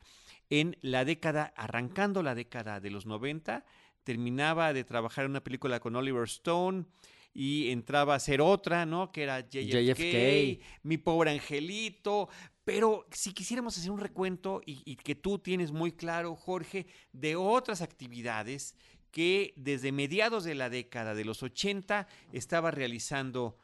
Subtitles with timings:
[0.51, 3.65] en la década, arrancando la década de los 90,
[4.05, 6.85] terminaba de trabajar en una película con Oliver Stone
[7.33, 9.11] y entraba a hacer otra, ¿no?
[9.11, 12.29] Que era JFK, Mi Pobre Angelito.
[12.63, 17.37] Pero si quisiéramos hacer un recuento y, y que tú tienes muy claro, Jorge, de
[17.37, 18.77] otras actividades
[19.11, 23.57] que desde mediados de la década de los 80 estaba realizando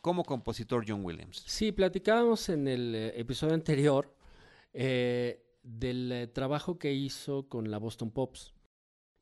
[0.00, 1.42] como compositor John Williams.
[1.46, 4.14] Sí, platicábamos en el eh, episodio anterior
[4.72, 8.54] eh, del eh, trabajo que hizo con la Boston Pops.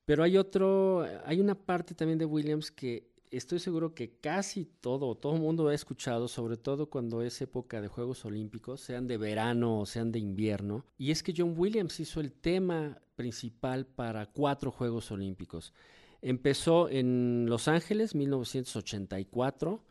[0.04, 5.14] Pero hay otro, hay una parte también de Williams que estoy seguro que casi todo,
[5.14, 9.16] todo el mundo ha escuchado, sobre todo cuando es época de Juegos Olímpicos, sean de
[9.16, 14.26] verano o sean de invierno, y es que John Williams hizo el tema principal para
[14.26, 15.72] cuatro Juegos Olímpicos.
[16.22, 19.82] Empezó en Los Ángeles, 1984.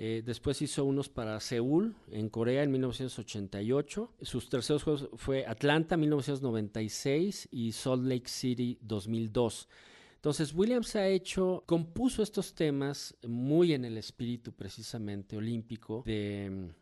[0.00, 4.12] Eh, después hizo unos para Seúl, en Corea, en 1988.
[4.22, 9.68] Sus terceros juegos fue Atlanta, 1996 y Salt Lake City, 2002.
[10.18, 16.72] Entonces, Williams ha hecho, compuso estos temas muy en el espíritu precisamente olímpico de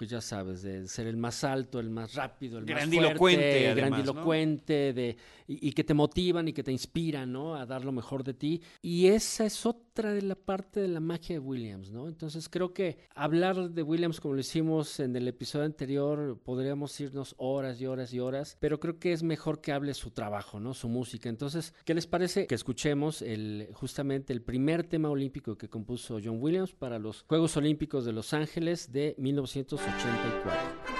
[0.00, 4.94] pues ya sabes, de ser el más alto, el más rápido, el más fuerte, grandilocuente,
[4.94, 5.14] de,
[5.46, 7.54] y, que te motivan y que te inspiran, ¿no?
[7.54, 8.62] A dar lo mejor de ti.
[8.80, 12.08] Y esa es otra de la parte de la magia de Williams, ¿no?
[12.08, 17.34] Entonces creo que hablar de Williams como lo hicimos en el episodio anterior, podríamos irnos
[17.38, 20.74] horas y horas y horas, pero creo que es mejor que hable su trabajo, ¿no?
[20.74, 21.28] Su música.
[21.28, 26.38] Entonces, ¿qué les parece que escuchemos el, justamente el primer tema olímpico que compuso John
[26.40, 30.99] Williams para los Juegos Olímpicos de Los Ángeles de 1980?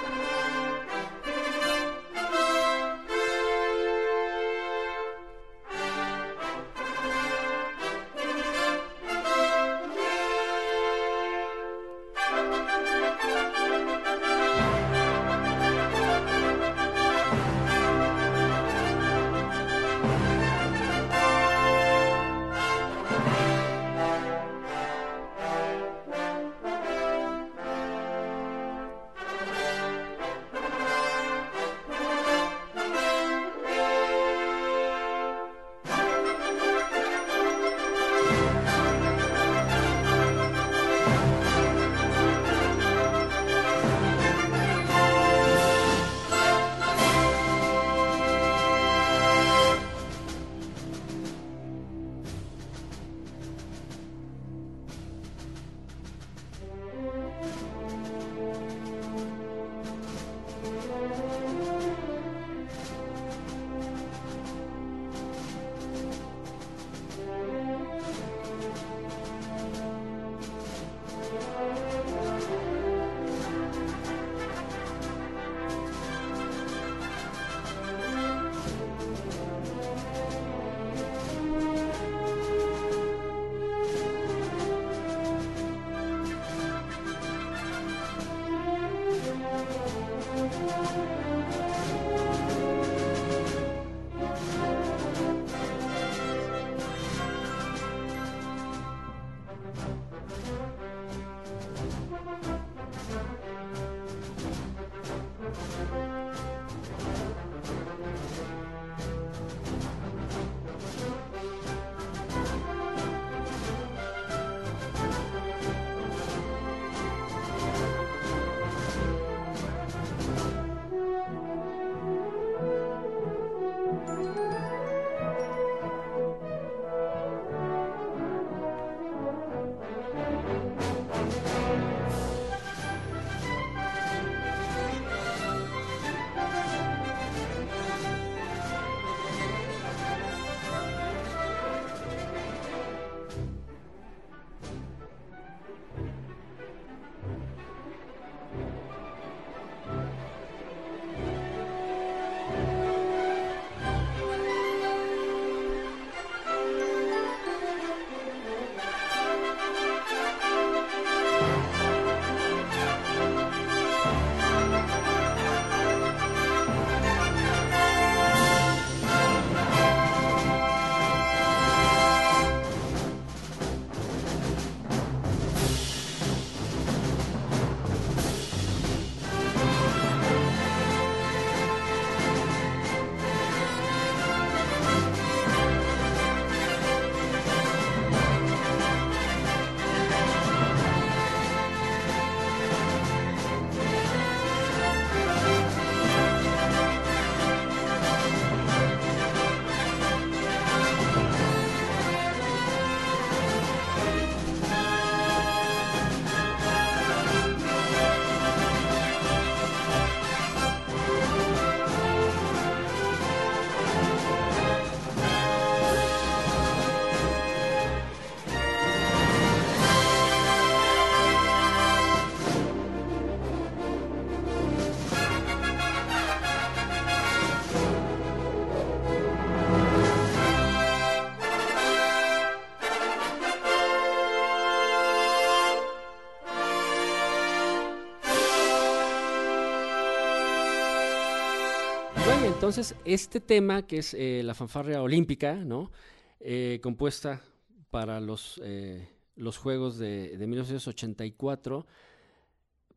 [242.61, 245.91] Entonces este tema que es eh, la fanfarria olímpica, ¿no?
[246.39, 247.41] Eh, compuesta
[247.89, 251.87] para los, eh, los Juegos de, de 1984,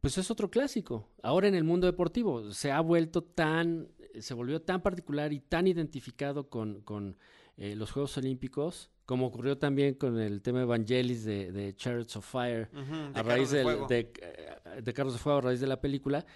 [0.02, 1.08] pues es otro clásico.
[1.22, 3.88] Ahora en el mundo deportivo se ha vuelto tan,
[4.20, 7.16] se volvió tan particular y tan identificado con, con
[7.56, 12.30] eh, los Juegos Olímpicos, como ocurrió también con el tema Evangelis de, de Chariots of
[12.30, 15.80] Fire, de a raíz de de, eh, de Carlos de Fuego, a raíz de la
[15.80, 16.26] película.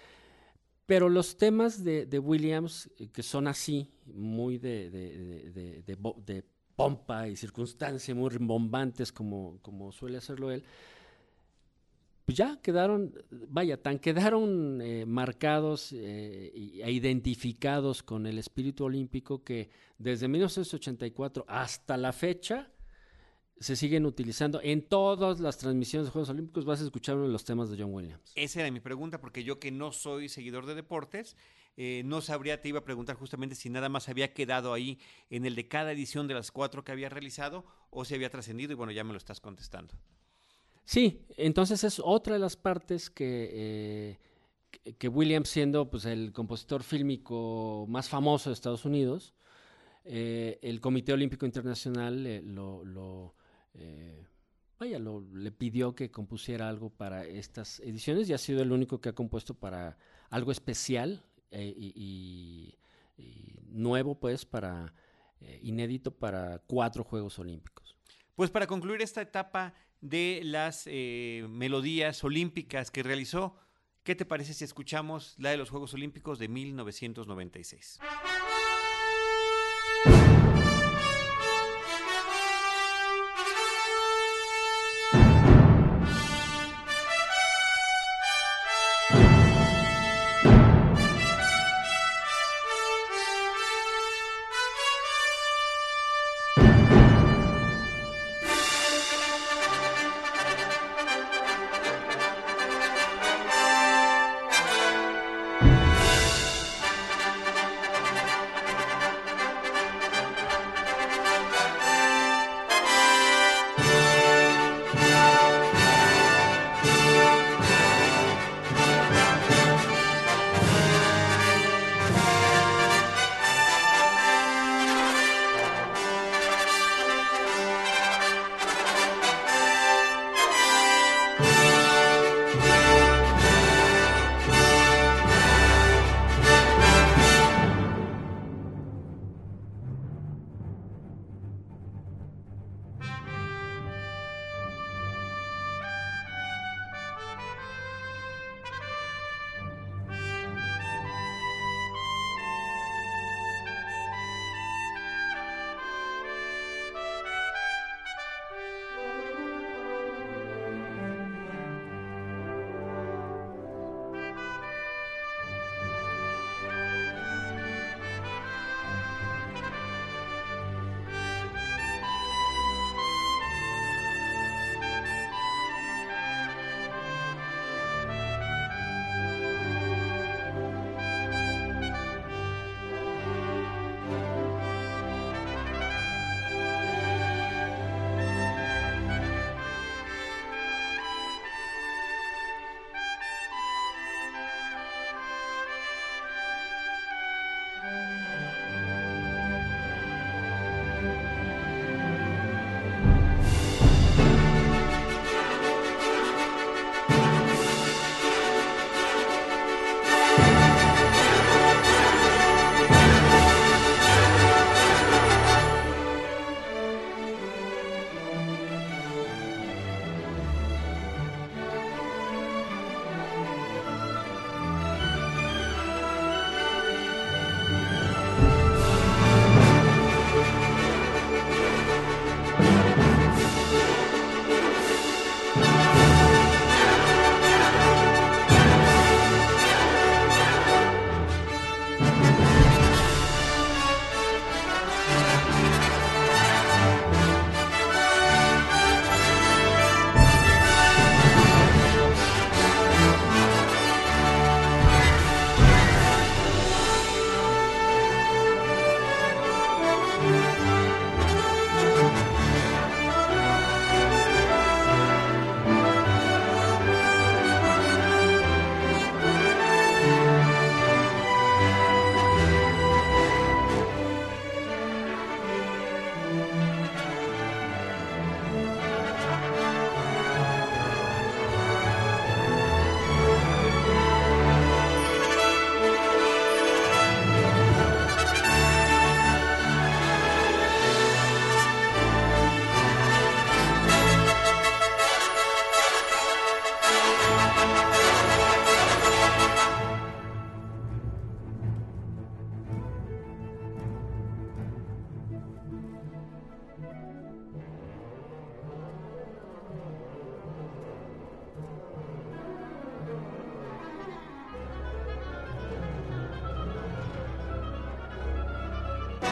[0.89, 6.43] Pero los temas de, Williams, eh, que son así, muy de,
[6.75, 10.63] pompa y circunstancia, muy rimbombantes como, suele hacerlo él,
[12.25, 13.13] pues ya quedaron,
[13.49, 19.69] vaya, tan quedaron eh, marcados eh, e identificados con el espíritu olímpico que
[19.99, 22.67] desde 1984 hasta la fecha
[23.59, 26.65] se siguen utilizando en todas las transmisiones de Juegos Olímpicos.
[26.65, 28.31] Vas a escuchar uno de los temas de John Williams.
[28.35, 31.35] Esa era mi pregunta, porque yo que no soy seguidor de deportes,
[31.77, 35.45] eh, no sabría, te iba a preguntar justamente si nada más había quedado ahí en
[35.45, 38.75] el de cada edición de las cuatro que había realizado o si había trascendido y
[38.75, 39.93] bueno, ya me lo estás contestando.
[40.85, 44.17] Sí, entonces es otra de las partes que,
[44.83, 49.33] eh, que- Williams, siendo pues, el compositor fílmico más famoso de Estados Unidos,
[50.05, 53.35] eh, el Comité Olímpico Internacional lo, lo,
[53.79, 54.25] eh,
[54.79, 59.09] vaya, le pidió que compusiera algo para estas ediciones y ha sido el único que
[59.09, 59.97] ha compuesto para
[60.29, 62.75] algo especial eh, y,
[63.67, 64.93] nuevo, pues, para
[65.41, 67.95] eh, inédito para cuatro Juegos Olímpicos.
[68.35, 73.57] Pues para concluir esta etapa de las melodías olímpicas que realizó,
[74.03, 77.99] ¿qué te parece si escuchamos la de los Juegos Olímpicos de 1996?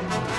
[0.09, 0.36] Pues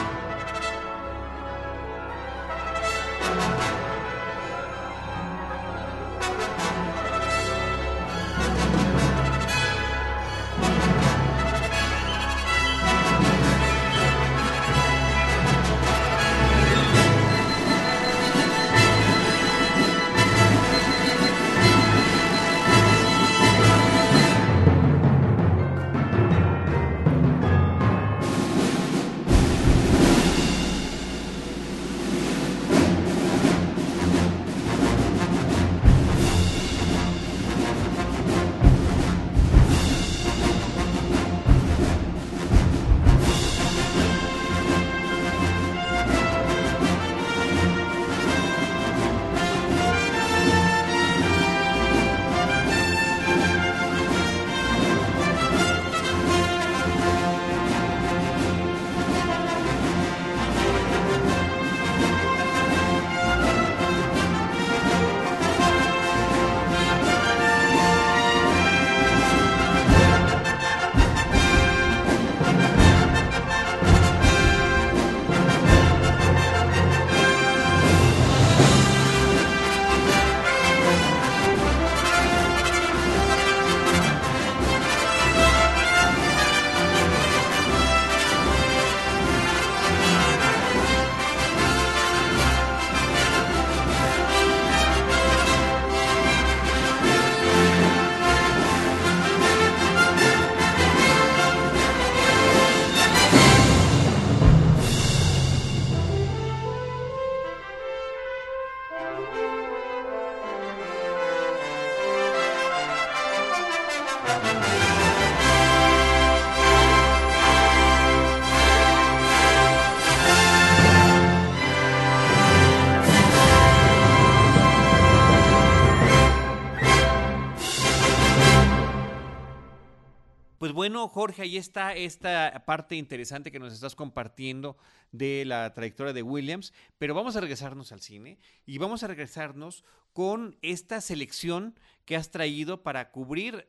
[130.78, 134.76] bueno, Jorge, ahí está esta parte interesante que nos estás compartiendo
[135.10, 139.82] de la trayectoria de Williams, pero vamos a regresarnos al cine y vamos a regresarnos
[140.12, 143.66] con esta selección que has traído para cubrir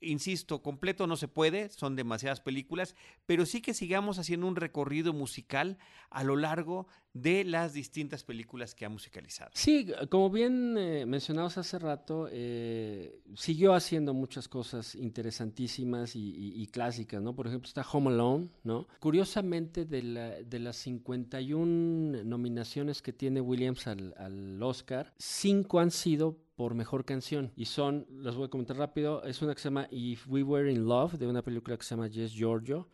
[0.00, 5.12] insisto, completo no se puede, son demasiadas películas, pero sí que sigamos haciendo un recorrido
[5.12, 5.78] musical
[6.10, 9.50] a lo largo de las distintas películas que ha musicalizado.
[9.54, 17.22] Sí, como bien eh, mencionamos hace rato, eh, siguió haciendo muchas cosas interesantísimas y, clásicas,
[17.22, 17.34] ¿no?
[17.36, 18.88] Por ejemplo, está Home Alone, ¿no?
[18.98, 25.92] Curiosamente, de, la, de las 51 nominaciones que tiene Williams al, al Oscar, cinco han
[25.92, 27.52] sido por mejor canción.
[27.54, 30.70] Y son, las voy a comentar rápido, es una que se llama If We Were
[30.70, 32.88] in Love, de una película que se llama Yes Giorgio,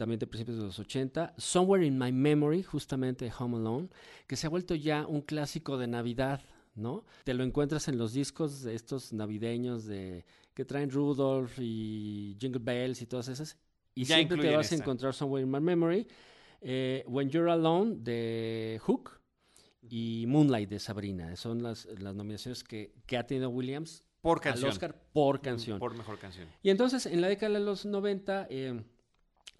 [0.00, 1.34] también de principios de los 80.
[1.36, 3.90] Somewhere in My Memory, justamente Home Alone,
[4.26, 6.40] que se ha vuelto ya un clásico de Navidad,
[6.74, 7.04] ¿no?
[7.24, 12.62] Te lo encuentras en los discos de estos navideños de que traen Rudolph y Jingle
[12.64, 13.58] Bells y todas esas.
[13.94, 16.08] Y siempre te vas a encontrar Somewhere in My Memory.
[16.62, 19.20] Eh, When You're Alone de Hook
[19.82, 21.36] y Moonlight de Sabrina.
[21.36, 24.64] Son las, las nominaciones que, que, ha tenido Williams por canción.
[24.64, 25.78] al Oscar por canción.
[25.78, 26.48] Por mejor canción.
[26.62, 28.82] Y entonces, en la década de los 90, eh,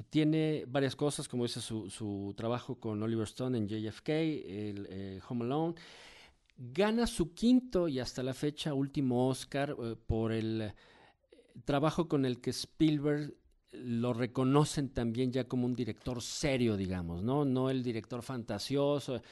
[0.09, 5.21] tiene varias cosas, como dice su, su, trabajo con Oliver Stone en JFK, el eh,
[5.29, 5.75] Home Alone.
[6.57, 10.73] Gana su quinto y hasta la fecha último Oscar eh, por el
[11.65, 13.35] trabajo con el que Spielberg
[13.73, 17.45] lo reconocen también ya como un director serio, digamos, ¿no?
[17.45, 19.23] No el director fantasioso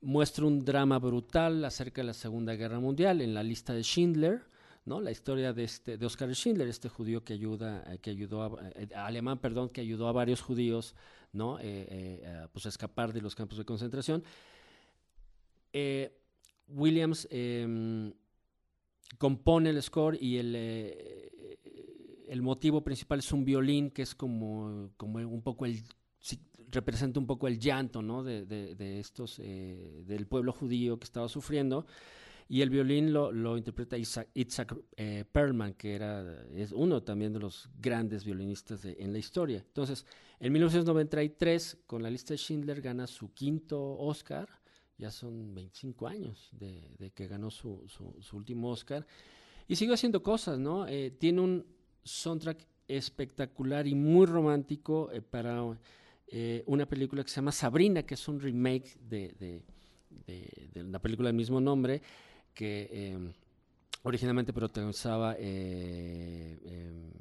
[0.00, 4.42] muestra un drama brutal acerca de la Segunda Guerra Mundial en la lista de Schindler,
[4.88, 5.00] ¿no?
[5.00, 8.70] La historia de este de Oscar Schindler, este judío que ayuda eh, que ayudó a,
[8.74, 10.94] eh, alemán, perdón, que ayudó a varios judíos,
[11.32, 11.58] ¿no?
[11.60, 14.24] Eh, pues a escapar de los campos de concentración.
[16.68, 18.12] Williams em,
[19.18, 20.56] compone el score y el
[22.28, 25.82] el motivo principal es un violín que es como, como un poco el
[26.70, 28.22] representa un poco el llanto ¿no?
[28.22, 31.86] de, de, estos, del pueblo judío que estaba sufriendo.
[32.50, 34.28] Y el violín lo, lo interpreta Isaac,
[34.96, 39.58] eh, Perlman, que era, es uno también de los grandes violinistas en la historia.
[39.58, 40.06] Entonces,
[40.40, 44.48] en 1993, con la lista de Schindler, gana su quinto Oscar.
[44.96, 49.06] Ya son 25 años de, de que ganó su, su, último Oscar.
[49.68, 50.88] Y sigue haciendo cosas, ¿no?
[50.88, 51.66] Eh, tiene un
[52.02, 55.62] soundtrack espectacular y muy romántico para
[56.28, 59.62] eh, una película que se llama Sabrina, que es un remake de, de,
[60.26, 62.02] de, una película del mismo nombre,
[62.58, 63.32] que eh,
[64.02, 67.12] originalmente protagonizaba eh, em,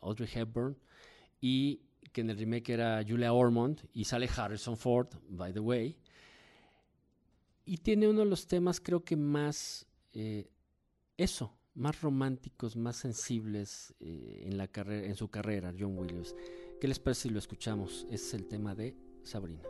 [0.00, 0.76] Audrey Hepburn
[1.40, 1.80] y
[2.12, 5.96] que en el remake era Julia Ormond y sale Harrison Ford, by the way.
[7.64, 10.48] Y tiene uno de los temas creo que más, eh,
[11.16, 16.36] eso, más románticos, más sensibles eh, en, la carrera, en su carrera, John Williams.
[16.80, 18.06] ¿Qué les parece si lo escuchamos?
[18.08, 19.64] Es el tema de Sabrina.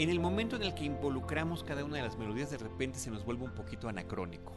[0.00, 3.10] En el momento en el que involucramos cada una de las melodías, de repente se
[3.10, 4.54] nos vuelve un poquito anacrónico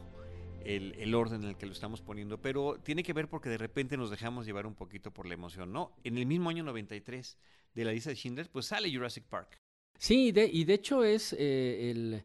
[0.63, 3.97] el, orden en el que lo estamos poniendo, pero tiene que ver porque de repente
[3.97, 5.97] nos dejamos llevar un poquito por la emoción, ¿no?
[6.05, 7.37] En el mismo año 93
[7.75, 9.59] de la lista de Schindler, pues sale Jurassic Park.
[9.99, 12.23] Sí, y de hecho es eh, el...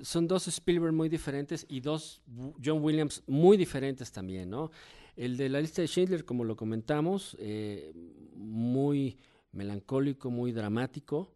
[0.00, 2.22] Son dos Spielberg muy diferentes y dos
[2.64, 4.70] John Williams muy diferentes también, ¿no?
[5.16, 7.92] El de la lista de Schindler, como lo comentamos, eh,
[8.34, 9.18] muy
[9.52, 11.34] melancólico, muy dramático,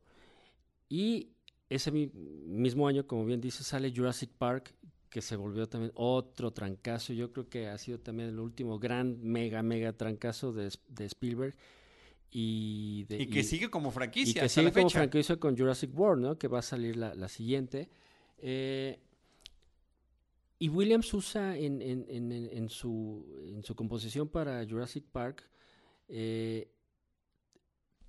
[0.92, 1.31] Y
[1.70, 4.74] ese mismo año, como bien dice, sale Jurassic Park,
[5.09, 7.14] que se volvió también otro trancazo.
[7.14, 10.68] Yo creo que ha sido también el último gran, mega, mega trancazo de,
[11.07, 11.57] Spielberg.
[12.31, 14.40] Y, de, que sigue como franquicia.
[14.40, 16.38] Y que sigue como franquicia con Jurassic World, ¿no?
[16.38, 17.88] Que va a salir la, siguiente.
[18.37, 19.00] Eh,
[20.59, 25.48] y Williams usa en, en, en, en, su, en su composición para Jurassic Park
[26.09, 26.70] eh,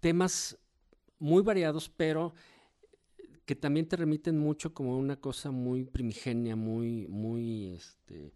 [0.01, 0.57] temas
[1.19, 2.33] muy variados, pero
[3.45, 8.33] que también te remiten mucho como una cosa muy primigenia, muy, muy, este,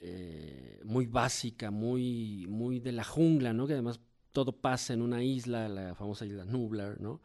[0.00, 3.66] eh, muy básica, muy, muy de la jungla, ¿no?
[3.66, 4.00] Que además
[4.32, 7.20] todo pasa en una isla, la famosa isla Nublar, ¿no?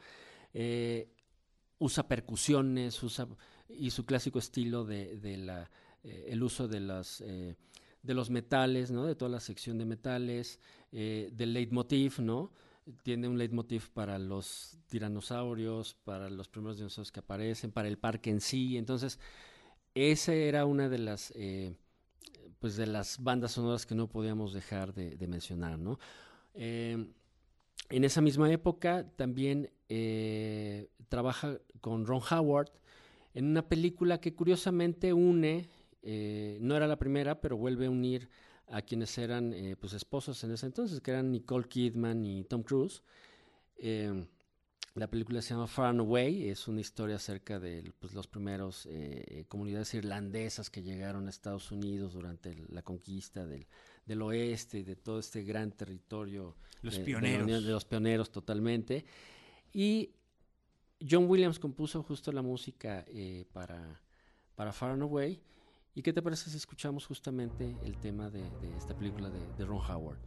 [0.53, 1.09] Eh,
[1.79, 3.27] usa percusiones, usa
[3.67, 5.69] y su clásico estilo de, la
[6.03, 9.05] eh, el uso de las de los metales, ¿no?
[9.05, 10.59] De toda la sección de metales,
[10.91, 12.51] del leitmotiv, ¿no?
[13.03, 18.29] Tiene un leitmotiv para los tiranosaurios, para los primeros dinosaurios que aparecen, para el parque
[18.29, 18.77] en sí.
[18.77, 19.19] Entonces,
[19.95, 21.75] esa era una de las, eh,
[22.59, 25.99] pues de las bandas sonoras que no podíamos dejar de, mencionar, ¿no?
[26.53, 27.11] Eh,
[27.89, 32.71] en esa misma época también eh, trabaja con Ron Howard
[33.33, 35.69] en una película que curiosamente une,
[36.61, 38.29] no era la primera, pero vuelve a unir
[38.69, 42.63] a quienes eran eh, pues esposos en ese entonces, que eran Nicole Kidman y Tom
[42.63, 43.03] Cruise.
[43.77, 44.27] Em,
[44.95, 48.87] la película se llama Far and Away, es una historia acerca de pues, los primeros
[48.89, 53.67] eh, comunidades irlandesas que llegaron a Estados Unidos durante la conquista del,
[54.05, 56.55] del oeste y de todo este gran territorio.
[56.81, 57.47] Los pioneros.
[57.47, 59.05] De, de, los pioneros totalmente.
[59.71, 60.15] Y
[61.07, 64.01] John Williams compuso justo la música eh, para,
[64.55, 65.41] para Far and Away.
[65.95, 68.43] ¿Y qué te parece si escuchamos justamente el tema de,
[68.77, 70.19] esta película de Ron Howard?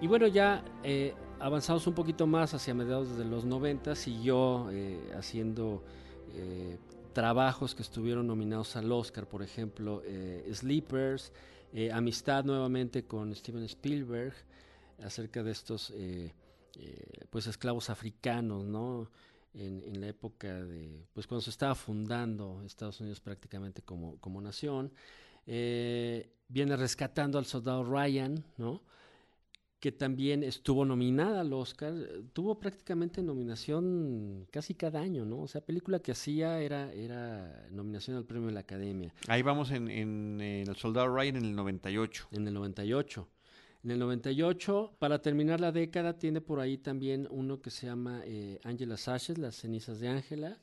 [0.00, 5.12] Y bueno, ya eh, avanzados un poquito más hacia mediados de los 90, siguió eh,
[5.16, 5.82] haciendo
[6.34, 6.78] eh,
[7.12, 11.32] trabajos que estuvieron nominados al Oscar, por ejemplo, eh, Sleepers,
[11.72, 14.34] eh, Amistad nuevamente con Steven Spielberg,
[15.02, 15.92] acerca de estos
[17.30, 19.10] pues esclavos africanos, ¿no?
[19.54, 24.40] En, en la época de, pues cuando se estaba fundando Estados Unidos prácticamente como, como
[24.40, 24.92] nación.
[25.46, 28.82] Viene rescatando al soldado Ryan, ¿no?
[29.80, 35.40] Que también estuvo nominada al Oscar, eh, tuvo prácticamente nominación casi cada año, ¿no?
[35.40, 39.70] O sea, película que hacía era, era nominación al premio de la Academia Ahí vamos
[39.70, 42.28] en, en, en El Soldado Ryan en el 98.
[42.32, 43.28] en el 98.
[43.84, 48.22] En el 98, para terminar la década, tiene por ahí también uno que se llama
[48.24, 50.58] eh, Angela Sashes, Las cenizas de Ángela.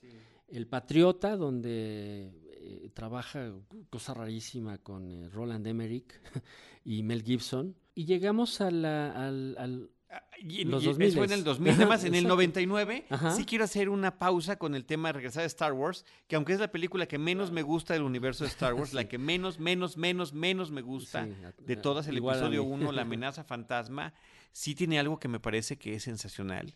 [0.49, 2.31] El Patriota, donde
[2.65, 3.51] eh, trabaja
[3.89, 6.19] cosa rarísima con eh, Roland Emmerich
[6.83, 7.75] y Mel Gibson.
[7.93, 11.03] Y llegamos a la- al, al- Ah, Y, Los y 2000s.
[11.07, 12.35] eso en el 2000, además en el Exacto.
[12.35, 13.31] 99, Ajá.
[13.31, 16.53] sí quiero hacer una pausa con el tema de regresar a Star Wars, que aunque
[16.53, 19.59] es la película que menos me gusta del universo de Star Wars, la que menos,
[19.59, 21.33] menos, menos, menos me gusta sí,
[21.65, 22.71] de todas, el episodio mí.
[22.71, 24.13] 1, La amenaza fantasma,
[24.51, 26.75] sí tiene algo que me parece que es sensacional,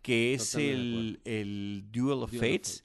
[0.00, 2.84] que es Totalmente el, el Duel of Duel of Fates,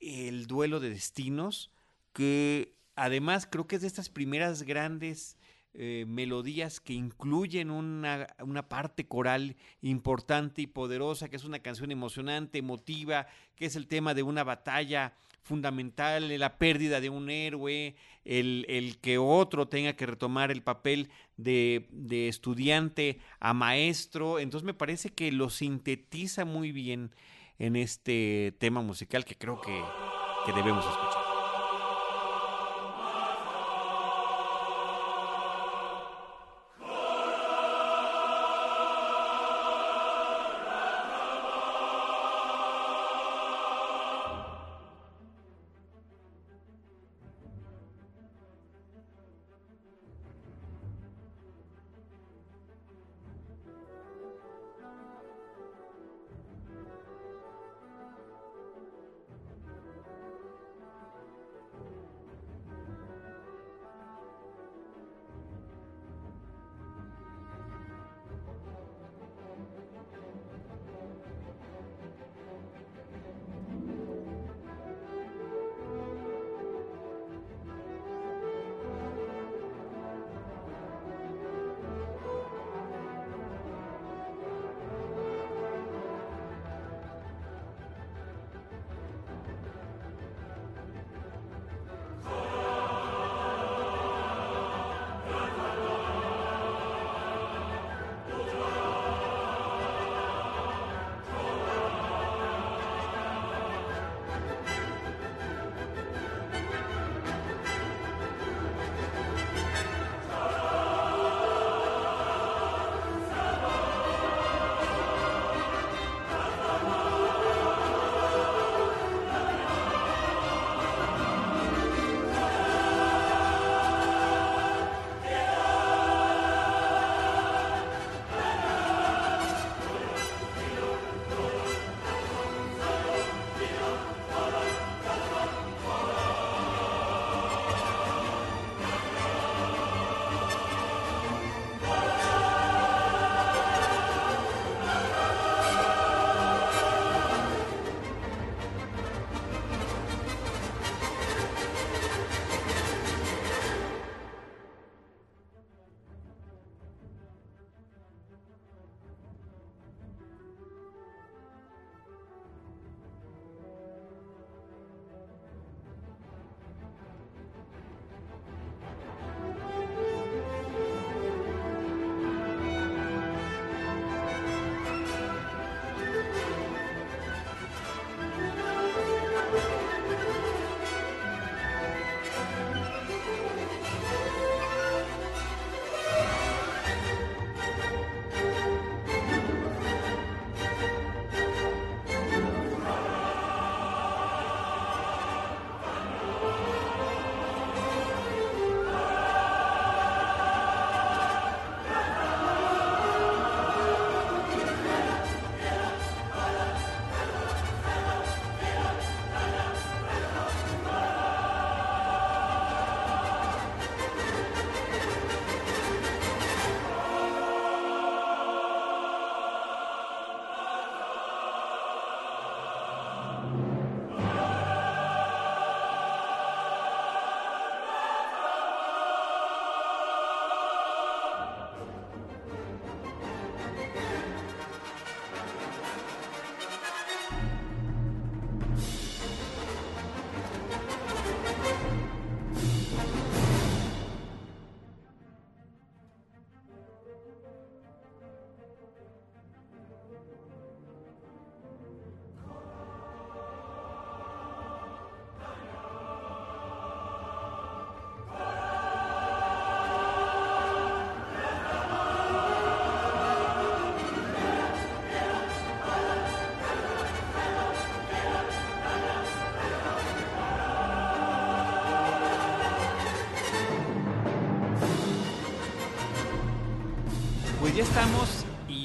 [0.00, 1.70] el duelo de destinos,
[2.12, 5.36] que además creo que es de estas primeras grandes
[5.74, 11.92] eh, melodías que incluyen una, una parte coral importante y poderosa, que es una canción
[11.92, 17.96] emocionante, emotiva, que es el tema de una batalla fundamental, la pérdida de un héroe,
[18.24, 24.38] el, el que otro tenga que retomar el papel de, de estudiante a maestro.
[24.40, 27.14] Entonces me parece que lo sintetiza muy bien
[27.58, 29.82] en este tema musical que creo que,
[30.46, 31.17] que debemos escuchar.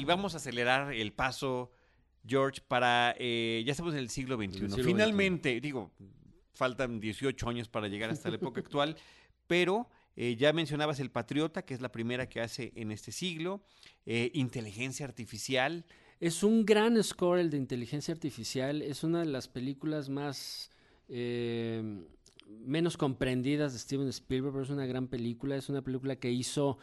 [0.04, 1.70] Y vamos a acelerar el paso,
[2.26, 3.14] George, para...
[3.18, 4.44] eh, ya estamos en el siglo XXI.
[4.44, 5.92] En el siglo Finalmente, digo,
[6.52, 8.96] faltan 18 años para llegar hasta la época actual,
[9.46, 13.62] pero eh, ya mencionabas El Patriota, que es la primera que hace en este siglo,
[14.04, 15.86] eh, Inteligencia Artificial,
[16.20, 18.82] Es un gran score el de inteligencia artificial.
[18.82, 20.70] Es una de las películas más
[21.08, 22.04] eh,
[22.46, 25.56] menos comprendidas de Steven Spielberg, pero es una gran película.
[25.56, 26.78] Es una película que hizo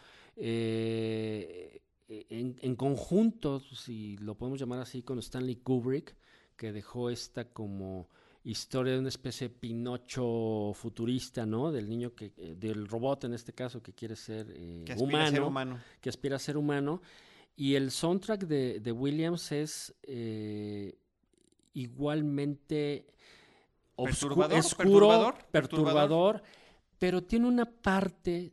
[2.30, 6.16] en, en conjunto, si lo podemos llamar así, con Stanley Kubrick,
[6.56, 8.10] que dejó esta como
[8.44, 11.72] historia de una especie de Pinocho futurista, ¿no?
[11.72, 15.26] Del niño que, eh, del robot en este caso que quiere ser eh, que humano
[15.26, 15.80] a ser humano.
[16.02, 17.02] que aspira a ser humano.
[17.56, 20.98] Y el soundtrack de, de Williams es eh,
[21.74, 23.08] igualmente
[23.96, 26.44] Perturbador, oscuro, perturbador,
[26.98, 28.52] pero tiene una parte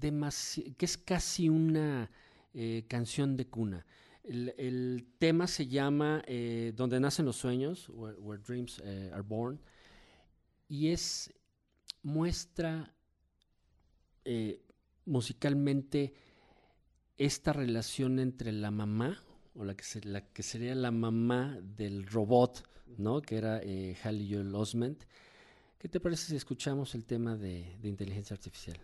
[0.00, 2.10] que es casi una
[2.56, 3.86] eh, canción de cuna.
[4.24, 9.60] El, tema se llama eh, Donde nacen los sueños, Where, Dreams eh, Are Born,
[10.66, 11.32] y es
[12.02, 12.92] muestra
[15.04, 16.14] musicalmente
[17.16, 19.22] esta relación entre la mamá,
[19.54, 22.66] o la que, se- la que sería la mamá del robot,
[22.98, 23.22] ¿no?
[23.22, 25.04] Que era eh, Hallie Joel Osment.
[25.78, 28.78] ¿Qué te parece si escuchamos el tema de, de inteligencia artificial?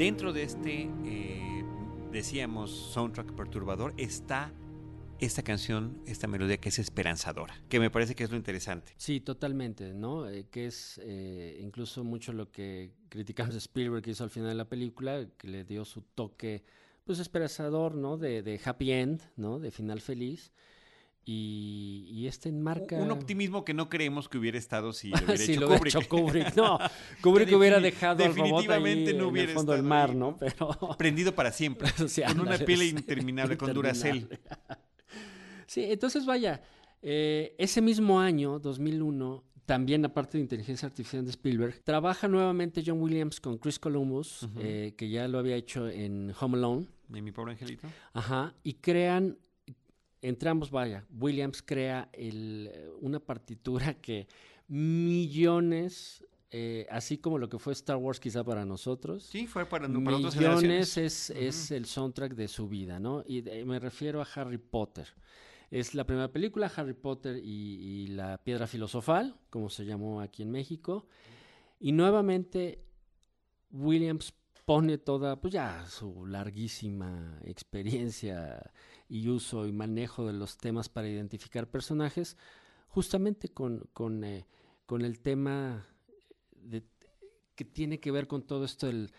[0.00, 1.62] Dentro de este, eh,
[2.10, 4.50] decíamos, soundtrack perturbador, está
[5.18, 8.94] esta canción, esta melodía que es esperanzadora, que me parece que es lo interesante.
[8.96, 10.26] Sí, totalmente, ¿no?
[10.26, 14.48] Eh, que es eh, incluso mucho lo que criticamos de Spielberg que hizo al final
[14.48, 16.64] de la película, que le dio su toque,
[17.04, 18.16] pues esperanzador, ¿no?
[18.16, 19.58] De, de happy end, ¿no?
[19.58, 20.50] De final feliz.
[21.24, 22.96] Y, y este enmarca...
[22.96, 25.94] Un optimismo que no creemos que hubiera estado si lo hubiera si hecho lo Kubrick.
[25.94, 26.56] hecho Kubrick.
[26.56, 26.78] No,
[27.22, 30.16] Kubrick hubiera dejado al robot ahí definitivamente no en hubiera el fondo del mar, ahí,
[30.16, 30.36] ¿no?
[30.38, 30.70] Pero...
[30.98, 31.88] Prendido para siempre.
[32.08, 32.90] Sí, con una pila sí.
[32.90, 34.28] interminable con Duracell.
[35.66, 36.62] Sí, entonces vaya,
[37.02, 43.00] eh, ese mismo año, 2001, también aparte de inteligencia artificial de Spielberg, trabaja nuevamente John
[43.00, 47.30] Williams con Chris Columbus, eh, que ya lo había hecho en Home Alone, ¿Y mi
[47.30, 47.86] pobre angelito?
[48.12, 49.38] ajá, y crean,
[50.22, 54.26] entre ambos, vaya, Williams crea el, eh, una partitura que
[54.68, 59.86] millones, eh, así como lo que fue Star Wars quizá para nosotros, Sí, fue para,
[59.86, 63.22] para millones es, es el soundtrack de su vida, ¿no?
[63.26, 65.06] Y de- me refiero a Harry Potter.
[65.70, 67.44] Es la primera película, Harry Potter y,
[68.04, 71.06] y la piedra filosofal, como se llamó aquí en México.
[71.78, 72.82] Y nuevamente
[73.70, 78.70] Williams pone toda, pues ya su larguísima experiencia
[79.10, 82.36] y uso y manejo de los temas para identificar personajes,
[82.88, 84.46] justamente con, con, eh,
[84.86, 85.84] con el tema
[87.56, 89.10] que tiene que ver con todo esto del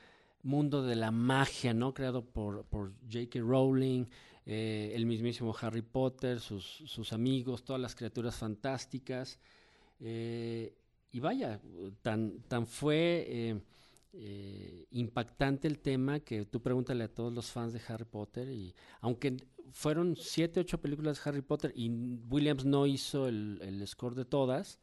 [0.43, 1.93] mundo de la magia, ¿no?
[1.93, 3.39] Creado por, por J.K.
[3.41, 4.05] Rowling,
[4.45, 9.39] eh, el mismísimo Harry Potter, sus, sus amigos, todas las criaturas fantásticas.
[9.99, 10.73] eh,
[11.13, 11.59] y vaya,
[12.01, 13.61] tan, tan fue
[14.91, 19.35] impactante el tema que tú pregúntale a todos los fans de Harry Potter y aunque
[19.71, 24.25] fueron siete, ocho películas de Harry Potter y Williams no hizo el, el score de
[24.25, 24.79] todas,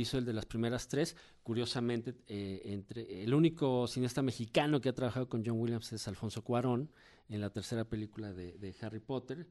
[0.00, 1.16] hizo el de las primeras tres.
[1.42, 6.42] Curiosamente, eh, entre el único cineasta mexicano que ha trabajado con John Williams es Alfonso
[6.42, 6.90] Cuarón
[7.28, 9.46] en la tercera película de, Harry Potter.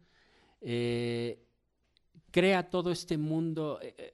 [0.61, 1.43] Eh,
[2.32, 4.13] crea todo este mundo, eh,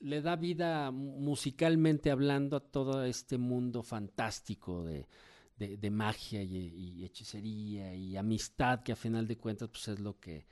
[0.00, 5.06] le da vida musicalmente hablando a todo este mundo fantástico de,
[5.58, 9.98] de- de magia y, y hechicería y amistad que a final de cuentas pues es
[10.00, 10.46] lo que,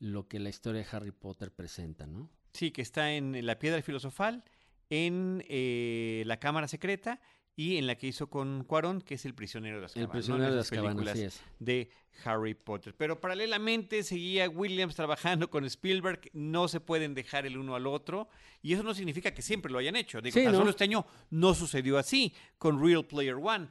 [0.00, 2.30] lo que la historia de Harry Potter presenta, ¿no?
[2.52, 4.42] Sí, que está en La Piedra Filosofal,
[4.90, 7.20] en eh, La Cámara Secreta
[7.54, 10.08] y en la que hizo con Cuarón, que es El Prisionero de las El Cabanas.
[10.08, 10.18] ¿no?
[10.34, 11.42] prisionero de las cabanas, es.
[11.58, 11.90] de
[12.24, 12.94] Harry Potter.
[12.96, 18.28] Pero paralelamente seguía Williams trabajando con Spielberg, no se pueden dejar el uno al otro,
[18.62, 20.20] y eso no significa que siempre lo hayan hecho.
[20.20, 20.58] Digo, Sí, tan ¿no?
[20.58, 23.68] solo este año no sucedió así con Real Player One,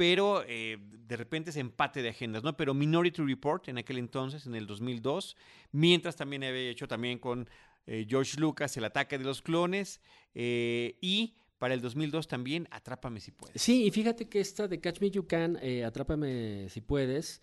[0.00, 2.56] pero eh, de repente ese empate de agendas, ¿no?
[2.56, 5.36] Pero Minority Report en aquel entonces, en el 2002,
[5.72, 7.50] mientras también había hecho también con
[7.86, 10.00] eh, George Lucas El ataque de los clones,
[10.34, 13.60] eh, y para el 2002 también Atrápame si puedes.
[13.60, 17.42] Sí, y fíjate que esta de Catch Me You Can, Atrápame si puedes,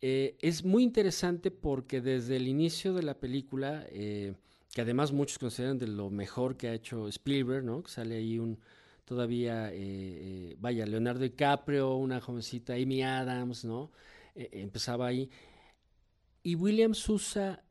[0.00, 5.88] es muy interesante porque desde el inicio de la película, que además muchos consideran de
[5.88, 7.82] lo mejor que ha hecho Spielberg, ¿no?
[7.82, 8.60] Que sale ahí un
[9.06, 13.92] todavía, eh, eh, vaya, Leonardo DiCaprio, una jovencita Amy Adams, ¿no?
[14.34, 15.30] Eh, empezaba ahí.
[16.42, 17.64] Y Williams usa,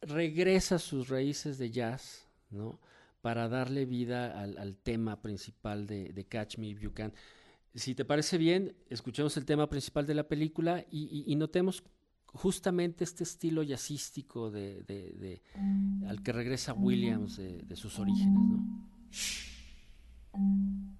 [0.00, 2.80] regresa a sus raíces de jazz, ¿no?
[3.20, 7.12] Para darle vida al, tema principal de, Catch Me If You Can.
[7.74, 11.82] Si te parece bien, escuchemos el tema principal de la película y, notemos
[12.26, 15.42] justamente este estilo jazzístico de, de-
[16.06, 18.86] al que regresa Williams de, de sus orígenes, ¿no?
[20.36, 20.95] うん。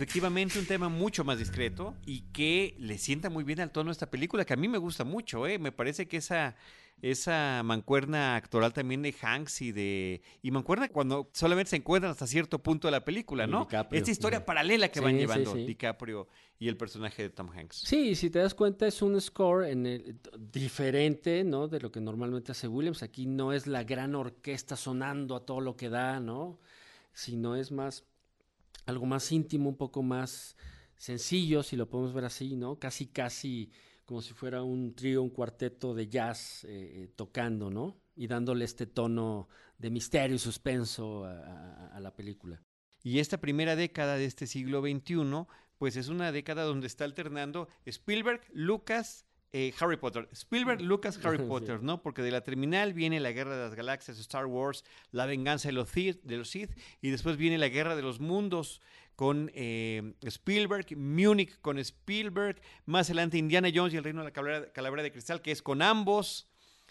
[0.00, 3.92] Efectivamente un tema mucho más discreto y que le sienta muy bien al tono de
[3.92, 5.58] esta película, que a mí me gusta mucho, ¿eh?
[5.58, 6.56] Me parece que esa,
[7.02, 10.22] esa mancuerna actoral también de Hanks y de...
[10.40, 13.68] Y mancuerna cuando solamente se encuentran hasta cierto punto de la película, ¿no?
[13.90, 16.28] Esta historia paralela que van llevando DiCaprio
[16.58, 17.82] y el personaje de Tom Hanks.
[17.84, 20.18] Sí, si te das cuenta es un score en el,
[20.50, 21.68] diferente, ¿no?
[21.68, 23.02] De lo que normalmente hace Williams.
[23.02, 26.58] Aquí no es la gran orquesta sonando a todo lo que da, ¿no?
[27.12, 28.06] Sino es más
[28.90, 30.56] algo más íntimo, un poco más
[30.96, 32.78] sencillo, si lo podemos ver así, ¿no?
[32.78, 33.70] Casi, casi
[34.04, 36.68] como si fuera un trío, un cuarteto de jazz eh,
[37.04, 37.96] eh, tocando, ¿no?
[38.16, 42.60] Y dándole este tono de misterio y suspenso a, la película.
[43.02, 45.46] Y esta primera década de este siglo XXI,
[45.78, 50.28] pues es una década donde está alternando Spielberg, Lucas, eh, Harry Potter.
[50.32, 52.02] Spielberg, Lucas, Harry Potter, ¿no?
[52.02, 55.72] Porque de la terminal viene la Guerra de las Galaxias, Star Wars, la venganza de
[55.72, 56.70] los Sith, de los Sith
[57.00, 58.80] y después viene la Guerra de los Mundos
[59.16, 64.32] con eh, Spielberg, Munich con Spielberg, más adelante Indiana Jones y el Reino de la
[64.72, 66.48] Calavera, de Cristal, que es con ambos.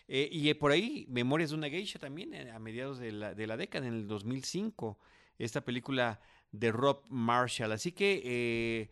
[0.08, 3.58] Eh, y por ahí, Memorias de una Geisha también, a mediados de la, de la,
[3.58, 5.00] década, en el 2005,
[5.38, 6.20] esta película
[6.52, 7.72] de Rob Marshall.
[7.72, 8.90] Así que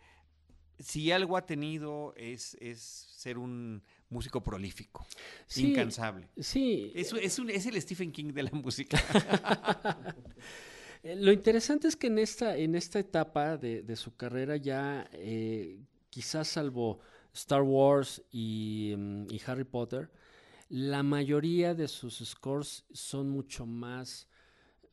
[0.80, 5.06] si algo ha tenido es, es ser un músico prolífico,
[5.56, 6.30] incansable.
[6.38, 6.92] Sí.
[6.96, 9.02] Es, es, un, es, el Stephen King de la música.
[11.04, 15.08] Eh, lo interesante es que en esta, en esta etapa de, de su carrera ya,
[15.14, 17.00] eh, quizás salvo
[17.34, 20.10] Star Wars y, mm, y, Harry Potter,
[20.70, 24.28] la mayoría de sus scores son mucho más,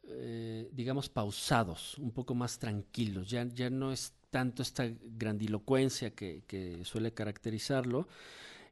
[0.04, 3.30] eh, digamos, pausados, un poco más tranquilos.
[3.30, 8.08] Ya, ya no es tanto esta grandilocuencia que, suele caracterizarlo.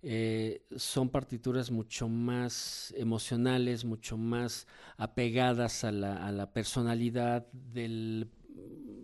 [0.03, 8.29] Eh, son partituras mucho más emocionales, mucho más apegadas a la, personalidad del,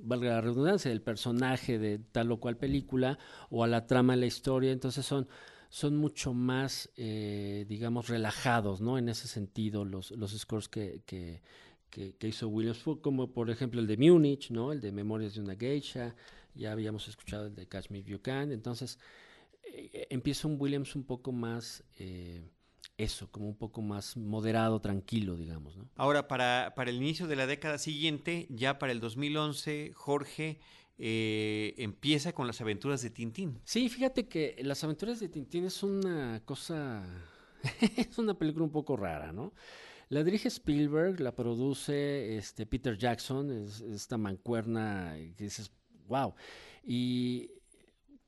[0.03, 4.21] valga la redundancia, del personaje de tal o cual película o a la trama de
[4.23, 4.73] la historia.
[4.73, 5.29] Entonces son,
[5.69, 8.99] son mucho más, eh, digamos, relajados, ¿no?
[8.99, 11.03] En ese sentido, los, los scores que,
[11.91, 14.73] que, hizo Williams, como por ejemplo el de Múnich, ¿no?
[14.73, 16.15] El de Memorias de una Geisha,
[16.59, 18.99] ya habíamos escuchado el de Catch Me If You Can, entonces
[19.65, 22.43] eh, empieza un Williams un poco más, eh,
[22.97, 25.77] eso, como un poco más moderado, tranquilo, digamos.
[25.77, 25.89] ¿no?
[25.97, 30.61] Ahora, para, para el inicio de la década siguiente, ya para el 2011, Jorge...
[31.01, 33.61] Eh, empieza con las aventuras de Tintín.
[33.63, 37.05] Sí, fíjate que las aventuras de Tintín es una cosa,
[37.97, 39.53] es una película un poco rara, ¿no?
[40.09, 45.71] La dirige Spielberg, la produce este Peter Jackson, es, esta mancuerna que dices,
[46.09, 46.35] wow.
[46.85, 47.51] Y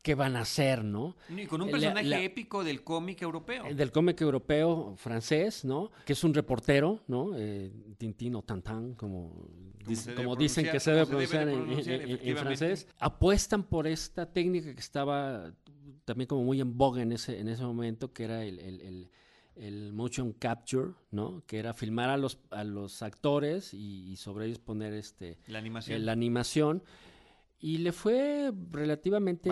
[0.02, 1.16] qué van a hacer, ¿no?
[1.28, 3.74] Y con un personaje épico del cómic europeo.
[3.74, 5.90] Del cómic europeo francés, ¿no?
[6.04, 7.32] Que es un reportero, ¿no?
[7.36, 9.48] Eh, Tintín o Tantan, como,
[10.16, 12.86] como dicen que se debe pronunciar, en, francés.
[12.98, 15.52] Apuestan por esta técnica que estaba
[16.04, 19.10] también como muy en boga en ese, en ese momento, que era el,
[19.60, 21.42] el motion capture, ¿no?
[21.46, 26.06] Que era filmar a los, a los actores y, sobre ellos poner este, la animación.
[26.06, 26.82] la animación.
[27.62, 29.50] Y le fue relativamente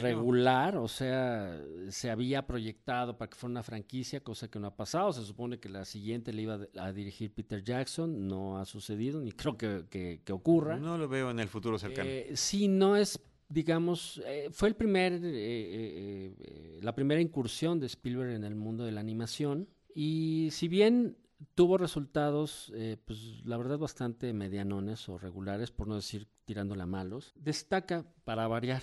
[0.00, 4.76] regular, o sea, se había proyectado para que fuera una franquicia, cosa que no ha
[4.76, 5.12] pasado.
[5.12, 9.32] Se supone que la siguiente le iba a dirigir Peter Jackson, no ha sucedido, ni
[9.32, 10.78] creo que, ocurra.
[10.78, 12.08] No lo veo en el futuro cercano.
[12.08, 13.20] Eh, sí, no es,
[13.50, 18.92] digamos, eh, fue el primer, eh, la primera incursión de Spielberg en el mundo de
[18.92, 19.68] la animación.
[19.94, 21.18] Y si bien
[21.54, 26.86] tuvo resultados, eh, pues la verdad, bastante medianones o regulares, por no decir tirándole a
[26.86, 27.32] malos.
[27.36, 28.82] Destaca, para variar,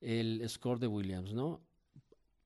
[0.00, 1.60] el score de Williams, ¿no?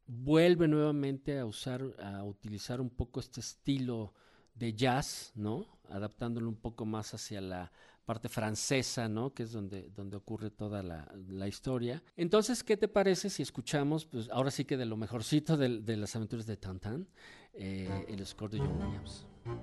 [0.07, 4.15] Vuelve nuevamente a usar, a utilizar un poco este estilo
[4.55, 5.79] de jazz, ¿no?
[5.89, 7.73] Adaptándolo un poco más hacia la
[8.05, 9.33] parte francesa, ¿no?
[9.33, 12.03] Que es donde, donde ocurre toda la, la, historia.
[12.17, 15.97] Entonces, ¿qué te parece si escuchamos, pues ahora sí que de lo mejorcito de, de
[15.97, 17.09] las aventuras de Tantan,
[17.53, 19.27] eh, el score de John Williams?
[19.47, 19.61] うん。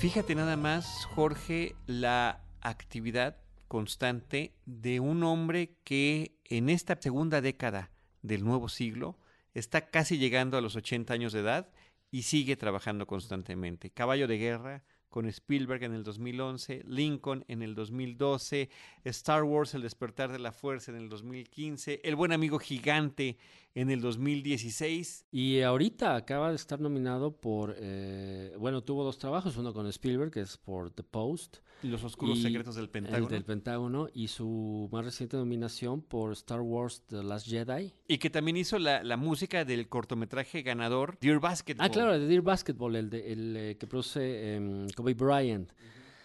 [0.00, 3.36] Fíjate nada más, Jorge, la actividad
[3.68, 7.90] constante de un hombre que en esta segunda década
[8.22, 9.18] del nuevo siglo
[9.52, 11.68] está casi llegando a los 80 años de edad
[12.10, 13.90] y sigue trabajando constantemente.
[13.90, 18.70] Caballo de guerra, con Spielberg en el 2011, Lincoln en el 2012,
[19.04, 23.36] Star Wars El despertar de la fuerza en el 2015, El buen amigo gigante
[23.74, 25.26] en el 2016.
[25.30, 30.30] Y ahorita acaba de estar nominado por, eh, bueno, tuvo dos trabajos, uno con Spielberg,
[30.30, 31.58] que es por The Post.
[31.82, 33.24] Los oscuros secretos del Pentágono.
[33.24, 37.94] El del Pentágono y su más reciente nominación por Star Wars The Last Jedi.
[38.06, 41.86] Y que también hizo la, la música del cortometraje ganador Dear Basketball.
[41.86, 45.70] Ah, claro, de Dear Basketball, el, de, el eh, que produce em, Kobe Bryant.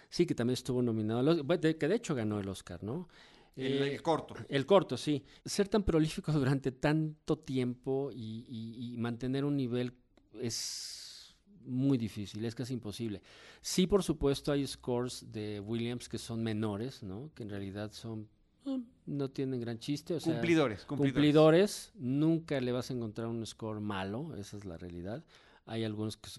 [0.10, 3.08] Sí, que también estuvo nominado, que de hecho ganó el Oscar, ¿no?
[3.56, 4.36] El, Eh, corto.
[4.50, 5.24] El corto, sí.
[5.46, 9.94] Ser tan prolífico durante tanto tiempo y, y- y mantener un nivel
[10.42, 13.22] es muy difícil, es casi imposible.
[13.62, 17.32] Sí, por supuesto, hay scores de Williams que son menores, ¿no?
[17.34, 18.28] Que en realidad son
[18.66, 21.14] eh, no tienen gran chiste, o sea, cumplidores, cumplidores.
[21.14, 21.92] cumplidores.
[21.96, 25.24] Nunca le vas a encontrar un score malo, esa es la realidad.
[25.66, 26.30] Hay algunos que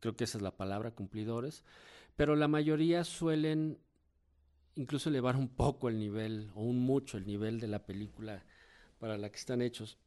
[0.00, 1.62] creo que esa es la palabra, cumplidores,
[2.16, 3.78] pero la mayoría suelen
[4.76, 8.44] incluso elevar un poco el nivel o un mucho el nivel de la película
[8.98, 9.98] para la que están hechos.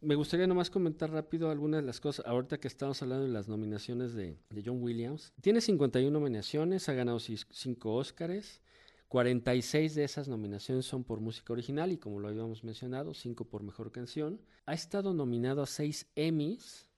[0.00, 2.24] Me gustaría nomás comentar rápido algunas de las cosas.
[2.24, 5.32] Ahorita que estamos hablando de las nominaciones de, John Williams.
[5.40, 8.62] Tiene 51 nominaciones, ha ganado 5 Óscares.
[9.08, 13.62] 46 de esas nominaciones son por música original y como lo habíamos mencionado, 5 por
[13.62, 14.40] mejor canción.
[14.66, 16.88] Ha estado nominado a 6 Emmys,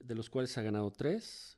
[0.00, 1.56] de los cuales ha ganado 3.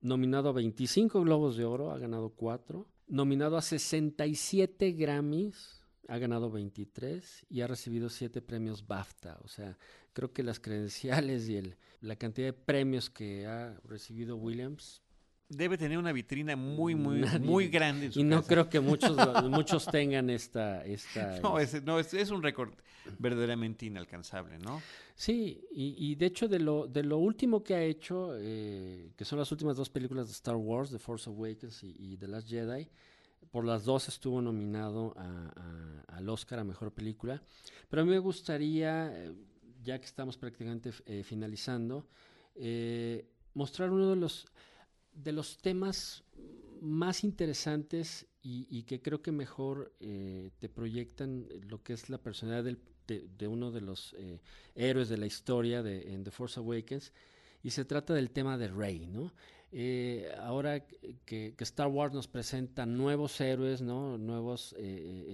[0.00, 2.86] Nominado a 25 Globos de Oro, ha ganado 4.
[3.08, 9.38] Nominado a 67 Grammys, ha ganado 23 y ha recibido 7 premios BAFTA.
[9.44, 9.78] O sea,
[10.12, 15.02] creo que las credenciales y el, la cantidad de premios que ha recibido Williams
[15.48, 17.38] debe tener una vitrina muy, muy, Nadie.
[17.38, 18.06] muy grande.
[18.06, 18.48] en su Y no casa.
[18.48, 19.16] creo que muchos,
[19.50, 20.84] muchos tengan esta...
[20.84, 22.72] esta No, es, no, es, es un récord
[23.18, 24.82] verdaderamente inalcanzable, ¿no?
[25.14, 29.24] Sí, y, y de hecho de lo, de lo último que ha hecho, eh, que
[29.24, 32.48] son las últimas dos películas de Star Wars, The Force Awakens y, y The Last
[32.48, 32.88] Jedi,
[33.50, 37.42] por las dos estuvo nominado a- a- al Oscar a Mejor Película.
[37.88, 39.32] Pero a mí me gustaría, eh,
[39.82, 42.06] ya que estamos prácticamente eh, finalizando,
[42.54, 44.46] eh, mostrar uno de los,
[45.22, 46.24] de los temas
[46.80, 52.64] más interesantes y, que creo que mejor eh, te proyectan lo que es la personalidad
[52.64, 52.78] del-
[53.38, 54.40] de, uno de los eh,
[54.74, 57.12] héroes de la historia de, en The Force Awakens.
[57.62, 59.32] Y se trata del tema de Rey, ¿no?
[59.72, 60.86] Eh, ahora
[61.26, 64.16] que, Star Wars nos presenta nuevos héroes, ¿no?
[64.16, 64.74] Nuevas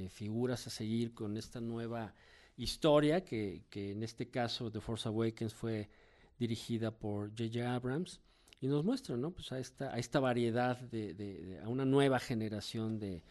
[0.09, 2.14] figuras a seguir con esta nueva
[2.57, 5.89] historia, que, que en este caso The Force Awakens fue
[6.39, 7.74] dirigida por J.J.
[7.74, 8.20] Abrams,
[8.65, 9.31] y nos muestra, ¿no?
[9.31, 13.23] Pues a esta, a esta variedad de, de- de- a una nueva generación de,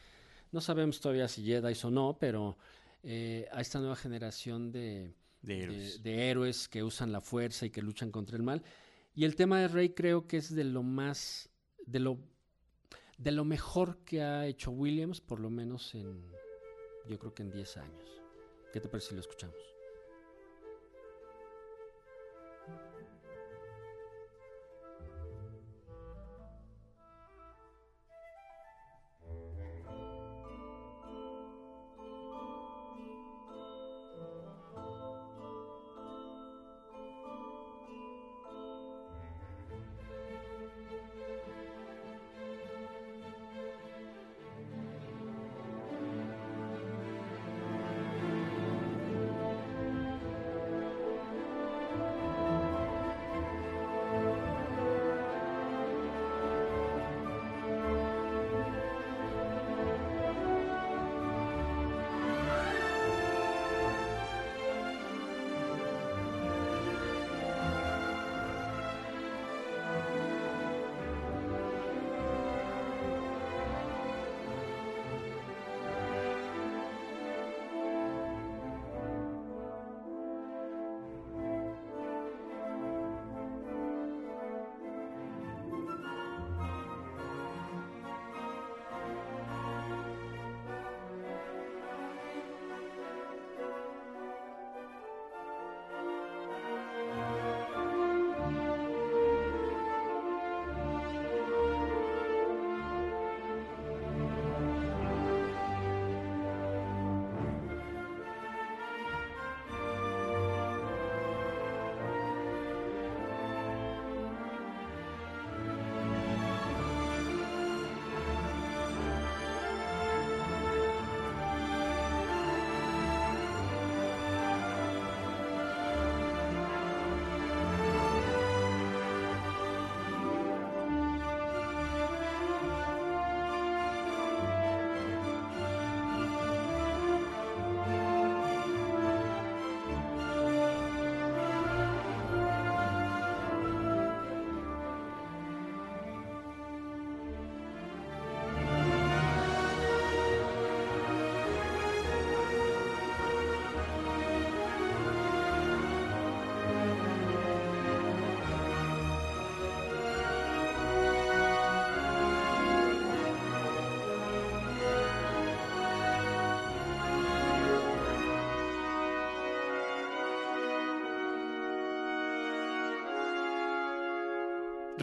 [0.51, 2.55] no sabemos todavía si Jedi o no, pero
[3.01, 6.03] eh, a esta nueva generación de, De de- héroes.
[6.03, 8.61] de héroes que usan la fuerza y que luchan contra el mal.
[9.15, 11.49] Y el tema de Rey creo que es de lo más,
[11.87, 12.19] de lo,
[13.17, 16.23] de lo mejor que ha hecho Williams, por lo menos en,
[17.09, 18.21] yo creo que en 10 años.
[18.71, 19.57] ¿Qué te parece si lo escuchamos?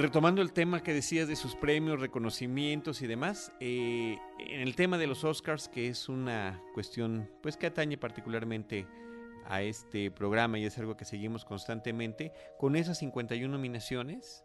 [0.01, 4.97] Retomando el tema que decías de sus premios, reconocimientos y demás, eh, en el tema
[4.97, 8.87] de los Oscars, que es una cuestión pues que atañe particularmente
[9.45, 14.43] a este programa y es algo que seguimos constantemente, con esas 51 nominaciones,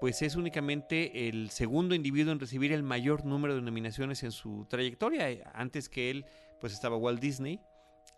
[0.00, 4.64] pues es únicamente el segundo individuo en recibir el mayor número de nominaciones en su
[4.70, 5.52] trayectoria.
[5.52, 6.24] Antes que él,
[6.62, 7.60] pues estaba Walt Disney,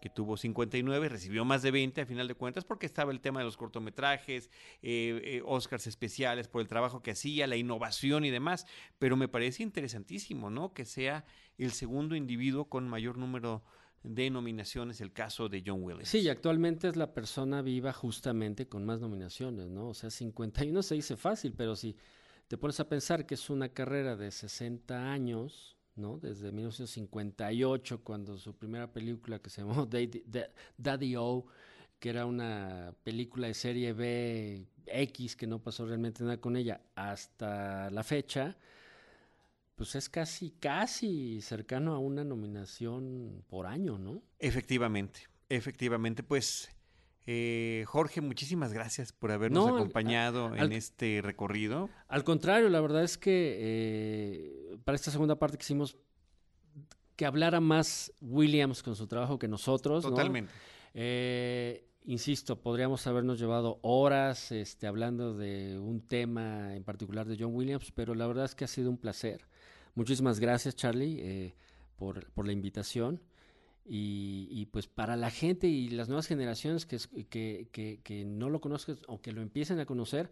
[0.06, 3.40] que tuvo 59, recibió más de 20 a final de cuentas porque estaba el tema
[3.40, 4.50] de los cortometrajes,
[4.82, 8.66] eh, eh, Oscars especiales por el trabajo que hacía, la innovación y demás,
[9.00, 10.72] pero me parece interesantísimo, ¿no?
[10.72, 11.24] Que sea
[11.58, 13.64] el segundo individuo con mayor número
[14.04, 16.08] de nominaciones, el caso de John Williams.
[16.08, 19.88] Sí, actualmente es la persona viva justamente con más nominaciones, ¿no?
[19.88, 21.96] O sea, 51 se dice fácil, pero si
[22.46, 26.18] te pones a pensar que es una carrera de 60 años, ¿no?
[26.18, 31.46] Desde 1958, cuando su primera película que se llamó Daddy, Da- Daddy O,
[31.98, 36.80] que era una película de serie B X, que no pasó realmente nada con ella,
[36.94, 38.56] hasta la fecha,
[39.74, 44.22] pues es casi, casi cercano a una nominación por año, ¿no?
[44.38, 46.70] Efectivamente, efectivamente, pues
[47.28, 51.90] eh, Jorge, muchísimas gracias por habernos acompañado en este recorrido.
[52.06, 55.96] Al contrario, la verdad es que eh, para esta segunda parte quisimos
[57.16, 60.04] que hablara más Williams con su trabajo que nosotros.
[60.04, 60.52] Totalmente.
[60.94, 67.56] Eh, insisto, podríamos habernos llevado horas este, hablando de un tema en particular de John
[67.56, 69.48] Williams, pero la verdad es que ha sido un placer.
[69.96, 71.54] Muchísimas gracias, Charlie,
[71.96, 73.20] por, por la invitación.
[73.88, 76.98] Y, pues para la gente y las nuevas generaciones que,
[77.30, 80.30] que, que, que no lo conozcan o que lo empiecen a conocer,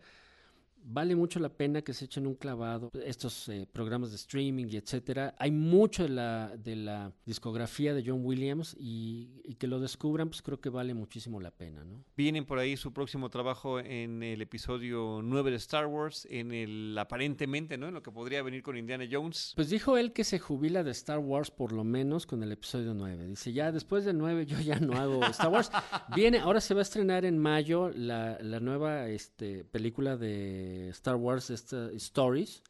[0.85, 4.77] vale mucho la pena que se echen un clavado estos eh, programas de streaming y
[4.77, 5.35] etcétera.
[5.39, 10.43] Hay mucho de la, de la discografía de John Williams y, que lo descubran, pues
[10.43, 12.05] creo que vale muchísimo la pena, ¿no?
[12.17, 16.97] Vienen por ahí su próximo trabajo en el episodio 9 de Star Wars, en el
[16.99, 17.89] aparentemente, ¿no?
[17.89, 19.53] En lo que podría venir con Indiana Jones.
[19.55, 22.95] Pues dijo él que se jubila de Star Wars por lo menos con el episodio
[22.95, 23.29] 9.
[23.29, 25.71] Dice, ya después de 9 yo ya no hago Star Wars.
[26.15, 31.17] Viene, ahora se va a estrenar en mayo la, la nueva este, película de Star
[31.17, 32.63] Wars Stories,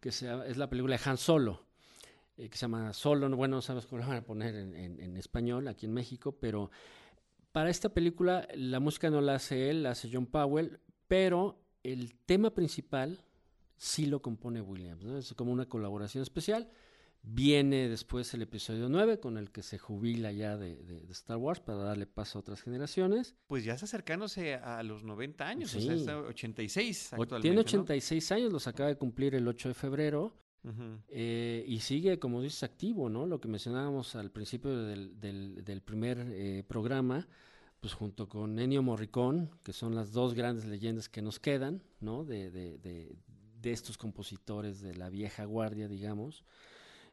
[0.00, 0.22] que es
[0.56, 1.62] la película de Han Solo,
[2.36, 5.68] eh, que se llama Solo, bueno, no sabes cómo lo van a poner en, español
[5.68, 6.70] aquí en México, pero
[7.52, 12.14] para esta película la música no la hace él, la hace John Powell, pero el
[12.26, 13.24] tema principal
[13.76, 16.70] sí lo compone Williams, es como una colaboración especial.
[17.22, 21.78] Viene después el episodio 9 con el que se jubila ya de, Star Wars para
[21.78, 23.36] darle paso a otras generaciones.
[23.46, 27.40] Pues ya está acercándose a los 90 años, o sea, está 86 actualmente.
[27.42, 30.34] Tiene 86 años, los acaba de cumplir el 8 de febrero.
[31.08, 33.26] Eh, y sigue, como dices, activo, ¿no?
[33.26, 37.28] Lo que mencionábamos al principio del, del, primer eh, programa,
[37.80, 42.24] pues junto con Ennio Morricone, que son las dos grandes leyendas que nos quedan, ¿no?
[42.24, 42.78] De, de,
[43.60, 46.44] de estos compositores de la vieja guardia, digamos.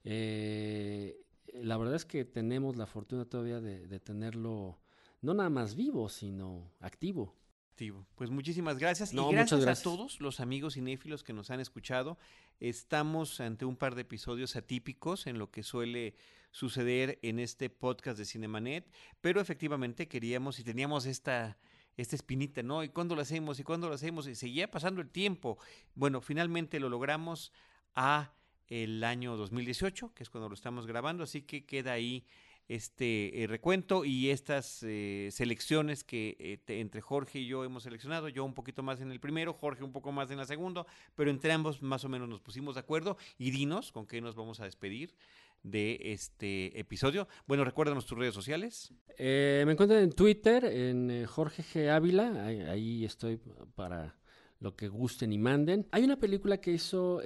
[0.09, 1.19] Eh,
[1.53, 4.79] la verdad es que tenemos la fortuna todavía de, tenerlo
[5.21, 7.35] no nada más vivo, sino activo.
[7.71, 8.07] Activo.
[8.15, 9.13] Pues muchísimas gracias.
[9.13, 12.17] y gracias, a todos los amigos cinéfilos que nos han escuchado.
[12.61, 16.15] Estamos ante un par de episodios atípicos en lo que suele
[16.51, 18.89] suceder en este podcast de Cinemanet,
[19.19, 21.57] pero efectivamente queríamos y teníamos esta,
[21.97, 22.81] esta espinita, ¿no?
[22.81, 23.59] ¿Y cuándo lo hacemos?
[23.59, 24.25] ¿Y cuándo lo hacemos?
[24.27, 25.59] Y seguía pasando el tiempo.
[25.95, 27.51] Bueno, finalmente lo logramos
[27.93, 28.36] a
[28.69, 32.25] el año 2018, que es cuando lo estamos grabando, así que queda ahí
[32.67, 38.27] este eh, recuento y estas eh, selecciones que eh, entre Jorge y yo hemos seleccionado,
[38.27, 41.29] yo un poquito más en el primero, Jorge un poco más en la segunda, pero
[41.31, 44.59] entre ambos más o menos nos pusimos de acuerdo y dinos con qué nos vamos
[44.59, 45.15] a despedir
[45.63, 47.27] de este episodio.
[47.47, 48.93] Bueno, recuérdanos tus redes sociales.
[49.17, 51.89] me encuentran en Twitter, en Jorge G.
[51.89, 53.39] Ávila, ahí, estoy
[53.75, 54.15] para
[54.59, 55.87] lo que gusten y manden.
[55.91, 57.21] Hay una película que hizo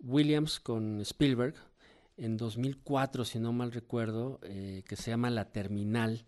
[0.00, 1.54] Williams con Spielberg
[2.18, 6.24] en 2004, si no mal recuerdo, eh, que se llama La Terminal,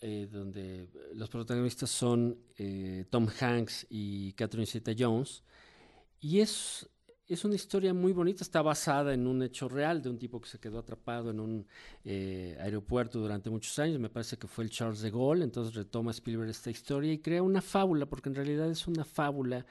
[0.00, 5.44] eh, donde los protagonistas son eh, Tom Hanks y Catherine Zeta-Jones.
[6.20, 6.88] Y es,
[7.28, 10.48] es una historia muy bonita, está basada en un hecho real de un tipo que
[10.48, 11.66] se quedó atrapado en un
[12.04, 16.50] aeropuerto durante muchos años, me parece que fue el Charles de Gaulle, entonces retoma Spielberg
[16.50, 19.64] esta historia y crea una fábula, porque en realidad es una fábula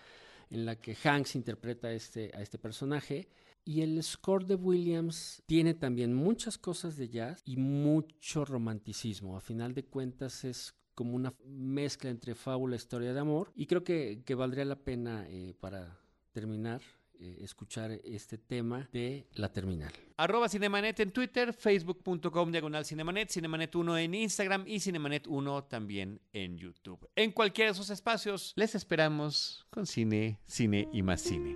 [0.50, 3.28] en la que Hanks interpreta a este, a este personaje.
[3.66, 9.36] Y el score de Williams tiene también muchas cosas de jazz y mucho romanticismo.
[9.36, 13.52] A final de cuentas es como una mezcla entre fábula e historia de amor.
[13.56, 16.00] Y creo que, que valdría la pena eh, para
[16.32, 16.82] terminar
[17.20, 19.92] eh, escuchar este tema de la terminal.
[20.18, 27.08] Arroba Cinemanet en Twitter, facebook.com diagonal Cinemanet, Cinemanet1 en Instagram y Cinemanet1 también en YouTube.
[27.16, 31.56] En cualquiera de esos espacios les esperamos con cine, cine y más cine.